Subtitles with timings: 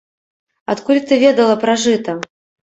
[0.73, 2.17] Адкуль ты ведала пра жыта?